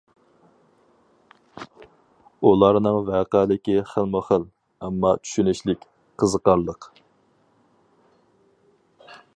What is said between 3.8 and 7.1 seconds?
خىلمۇ خىل، ئەمما چۈشىنىشلىك، قىزىقارلىق.